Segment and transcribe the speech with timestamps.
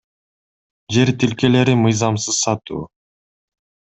[0.95, 2.81] Жер тилкелерин мыйзамсыз сатуу